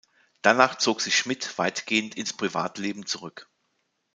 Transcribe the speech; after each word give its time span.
Danach 0.41 0.79
zog 0.79 0.99
sich 0.99 1.15
Schmidt 1.15 1.59
weitgehend 1.59 2.15
ins 2.15 2.33
Privatleben 2.33 3.05
zurück. 3.05 3.47